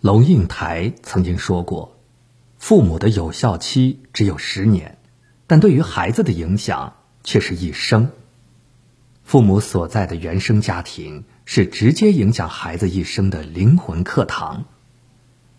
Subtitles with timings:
[0.00, 1.96] 龙应台曾经说过
[2.56, 4.96] ：“父母的有效期只有十年，
[5.48, 6.94] 但对于孩子的影响
[7.24, 8.12] 却是一生。
[9.24, 14.66] 父母所在的原生家庭是直接影响孩子一生的灵魂课堂。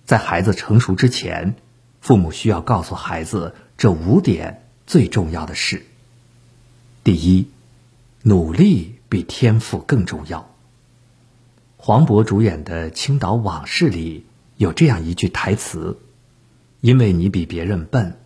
[0.05, 1.55] 在孩子成熟之前，
[1.99, 5.85] 父母需要告诉孩子这五点最重要的事。
[7.03, 7.49] 第一，
[8.23, 10.49] 努力比天赋更重要。”
[11.75, 14.25] 黄渤主演的《青岛往事》里
[14.59, 15.97] 有这样一句台词
[16.81, 18.19] ：“因为你比别人笨，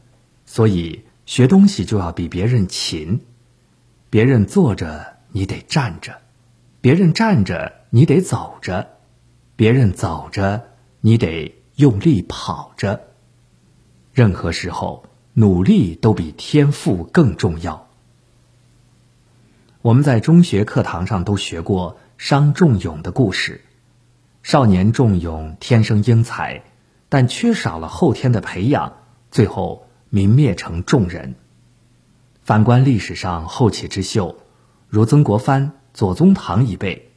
[0.47, 3.21] 所以学东西就要比别人勤。
[4.09, 6.13] 别人坐着，你得站着；
[6.81, 8.87] 别人站着，你得走着；
[9.55, 10.63] 别人走着，
[11.01, 12.99] 你得用力跑着。
[14.11, 17.87] 任何时候，努力都比天赋更重要。”
[19.83, 21.99] 我们在中学课堂上都学过。
[22.15, 23.59] 商仲永的故事，
[24.43, 26.63] 少年仲永天生英才，
[27.07, 28.93] 但缺少了后天的培养，
[29.31, 31.35] 最后泯灭成众人。
[32.43, 34.35] 反观历史上后起之秀，
[34.89, 37.13] 如曾国藩、左宗棠一辈，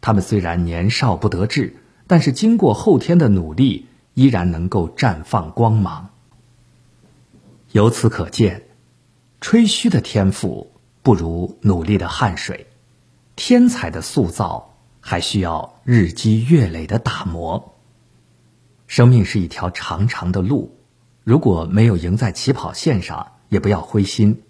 [0.00, 1.74] 他们虽然年少不得志，
[2.06, 6.10] 但是经过后天的努力，依然能够绽放光芒。
[7.72, 8.68] 由此可见，
[9.40, 10.70] 吹嘘的天赋
[11.02, 12.68] 不如努力的汗水。
[13.34, 14.67] 天才的塑造
[15.08, 17.74] 还需要日积月累的打磨。
[18.86, 20.76] 生命是一条长长的路，
[21.24, 24.42] 如果没有赢在起跑线上，也不要灰心，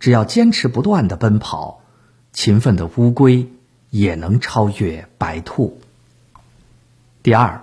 [0.00, 1.84] 只要坚持不断的奔跑，
[2.32, 3.52] 勤奋的乌龟
[3.90, 5.80] 也能超越白兔。
[7.22, 7.62] 第二，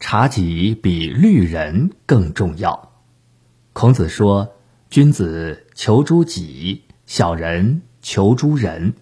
[0.00, 2.90] 察己比虑人更重要。
[3.72, 4.56] 孔子说
[4.90, 8.94] ：“君子求诸己，小人求诸人。”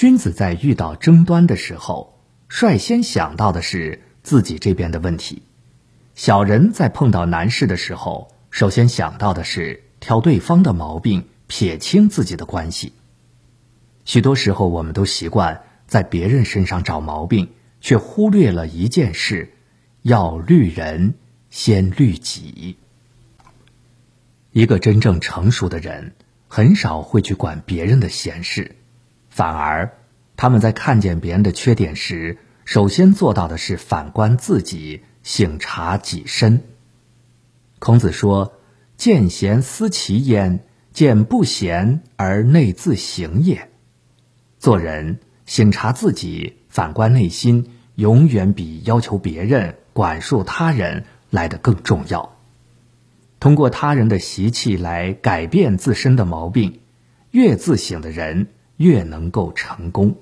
[0.00, 5.42] 君子在遇到争端的时候，率先想到的是自己这边的问题；
[6.14, 12.94] 小人在碰到难事的时候，首先想到的是挑对方的毛病，撇清自己的关系。
[14.06, 17.50] 许多时候，我们都习惯在别人身上找毛病，
[17.82, 19.52] 却忽略了一件事：
[20.00, 21.12] 要虑人，
[21.50, 22.78] 先虑己。
[24.52, 26.14] 一个真正成熟的人，
[26.48, 28.76] 很少会去管别人的闲事。
[29.30, 29.96] 反而，
[30.36, 36.62] 他们在看见别人的缺点时，首先做到的是反观自己，省察己身。
[37.78, 38.52] 孔子说
[38.98, 43.70] ：“见贤思齐焉，见不贤而内自省也。”
[44.58, 52.36] 做人省察自己，反观内心，永远比要求别人、管束他人来得更重要。
[53.38, 56.80] 通过他人的习气来改变自身的毛病，
[57.30, 58.48] 越自省的人。
[58.80, 60.14] 越能够成功。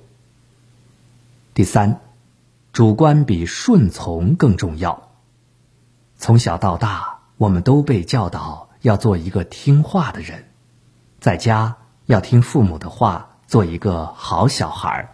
[1.55, 2.01] 第三，
[2.73, 5.11] 主观比顺从更重要。
[6.17, 10.49] 从小到大，我们都被教导要做一个听话的人，
[11.21, 11.77] 在家
[12.07, 15.07] 要听父母的话，做一个好小孩；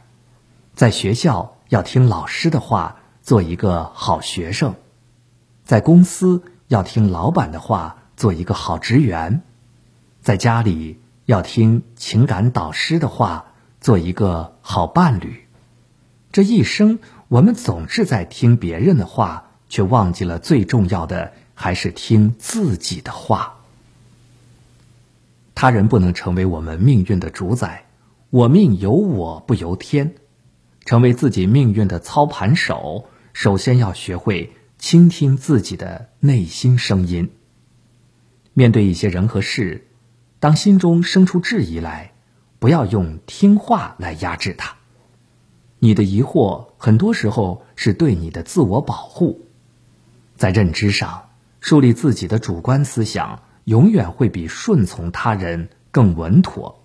[0.74, 4.72] 在学校要听老师的话，做一个好学生；
[5.66, 9.42] 在公司要听老板的话，做一个好职员；
[10.22, 10.98] 在家里。
[11.26, 15.40] 要听情感导师的话，做一个好伴侣。
[16.32, 16.98] 这一生，
[17.28, 23.60] 我们总是在听别人的话，却忘记了最重要的还是听自己的话。
[25.54, 27.86] 他人不能成为我们命运的主宰，
[28.28, 30.14] 我命由我不由天。
[30.84, 37.30] 成为自己命运的操盘手，首先要学会倾听自己的内心声音。
[38.52, 39.86] 面对一些人和事。
[40.44, 42.12] 当心中生出质疑来，
[42.58, 44.76] 不要用听话来压制它。
[45.78, 49.48] 你的疑惑很多时候是对你的自我保护。
[50.36, 56.84] 在认知上，树立自己的主观思想，永远会比顺从他人更稳妥。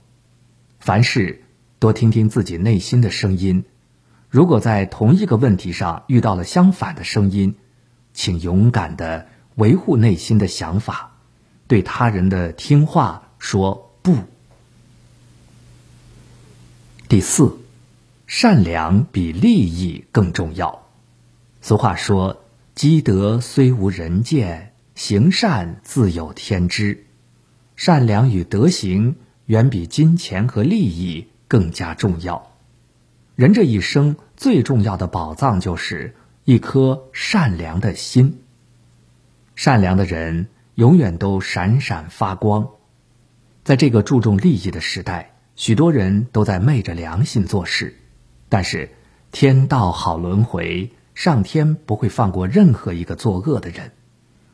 [0.79, 1.43] 凡事
[1.79, 3.65] 多听听自己内心的声音。
[4.29, 7.55] 如果在同一个问题上遇到了相反的声音，
[8.13, 11.17] 请勇敢的维护内心的想法，
[11.67, 13.25] 对他人的听话。
[13.39, 14.15] 说不。
[17.07, 17.57] 第四，
[18.27, 20.87] 善良比利益更重要。
[21.61, 22.43] 俗话说
[22.75, 27.07] ：“积德虽无人见，行善自有天知。”
[27.75, 29.15] 善良与德行
[29.45, 32.51] 远比金钱和利益更加重要。
[33.35, 36.13] 人这一生最重要的宝藏就是
[36.43, 38.41] 一颗善良的心。
[39.55, 42.69] 善良的人永远都闪闪发光。
[43.69, 47.93] 在这个注重利益的时代，许多人都在昧着良心做事，
[48.49, 48.89] 但是
[49.31, 53.91] 天道好轮回，上天不会放过任何一个作恶的人，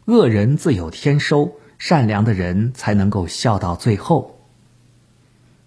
[0.03, 4.37] 恶人自有天收，善良的人才能够笑到最后。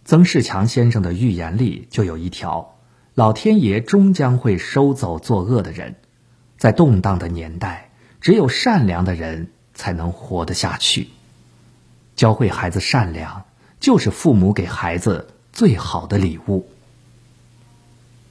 [0.05, 2.77] 曾仕强先生的预言里就有一条：
[3.15, 5.95] 老天爷终将会收走作恶的人，
[6.59, 11.09] 在动荡的年代，只有善良的人才能活得下去。
[12.19, 13.45] 教会孩子善良，
[13.79, 16.69] 就是父母给孩子最好的礼物。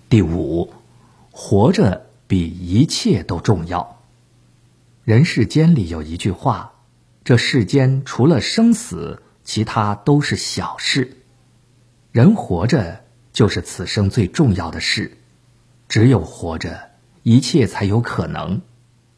[0.10, 0.74] 第五，
[1.32, 4.02] 活着比一切都重要。
[5.06, 6.74] 人世间里有一句话：
[7.24, 11.20] 这世间除了生死，其他都是小事。
[12.12, 15.18] 人活着就是此生最重要的事。
[15.88, 16.90] 只有活着，
[17.24, 18.60] 一切才有可能；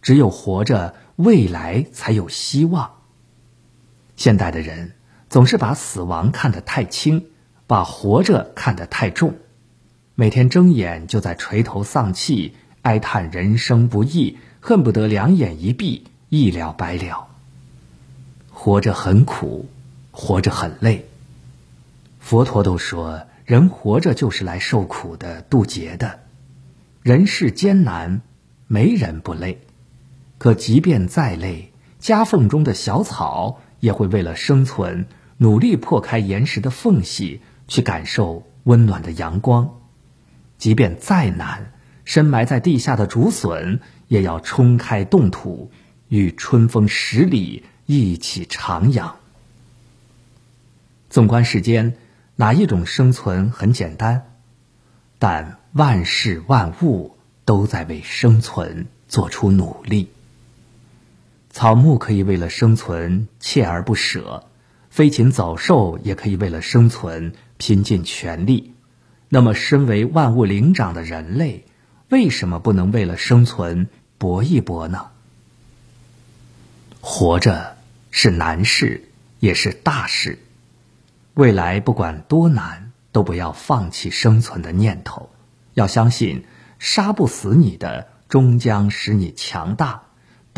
[0.04, 2.99] 只有活着，未来才有希望。
[4.20, 4.96] 现代的人
[5.30, 7.28] 总是把死亡看得太轻，
[7.68, 9.36] 把活着看得太重。
[10.14, 17.28] 每天睁眼就在垂头丧气，哀叹人生不易，恨不得两眼一闭，一了百了。
[18.52, 19.70] 活着很苦，
[20.12, 21.08] 活着很累。
[22.20, 26.20] 佛陀都说，人活着就是来受苦的、渡劫的。
[27.04, 28.20] 人世艰难，
[28.68, 29.62] 没人不累。
[30.38, 39.80] 可即便再累，夹缝中的小草也会为了生存，努力破开岩石的缝隙，去感受温暖的阳光。
[40.58, 41.72] 即便再难，
[42.04, 45.72] 深埋在地下的竹笋也要冲开冻土，
[46.08, 49.12] 与春风十里一起徜徉。
[51.10, 51.96] 纵观世间，
[52.36, 54.26] 哪一种生存很简单？
[55.18, 60.10] 但万事万物都在为生存做出努力。
[61.50, 64.46] 草木可以为了生存锲而不舍，
[64.90, 68.74] 飞禽走兽也可以为了生存拼尽全力。
[69.30, 71.66] 那么，身为万物灵长的人类，
[72.10, 73.88] 为什么不能为了生存
[74.18, 75.08] 搏一搏呢？
[77.02, 77.78] 活着
[78.12, 79.10] 是难事，
[79.40, 80.40] 也是大事。
[81.34, 85.30] 未来不管多难，都不要放弃生存的念头。
[85.74, 86.44] 要相信，
[86.80, 90.09] 杀不死你的，终将使你强大；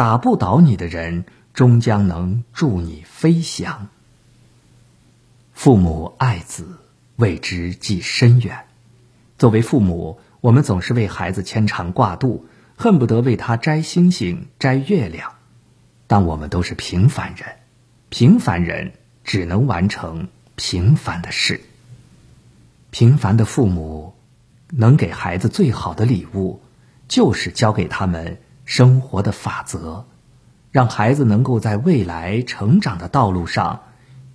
[0.02, 3.88] 打不倒你的人，终将能助你飞翔。
[5.54, 6.80] 父母爱子。
[7.18, 8.66] 为之计深远。
[9.38, 15.34] 作为父母，我们总是为孩子牵肠挂肚，恨不得为他摘星星、摘月亮。
[16.08, 17.58] 但我们都是平凡人，
[18.10, 18.94] 平凡人
[19.24, 21.62] 只能完成平凡的事。
[22.90, 24.16] 平凡的父母，
[24.72, 26.60] 能给孩子最好的礼物，
[27.08, 28.40] 就是教给他们
[28.74, 30.06] 生活的法则，
[30.72, 33.82] 让孩子能够在未来成长的道路上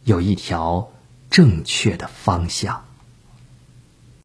[0.04, 0.90] 有一条。
[1.30, 2.84] 正确的方向。